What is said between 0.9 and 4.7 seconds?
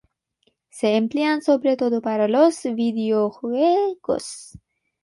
emplean sobre todo para los videojuegos.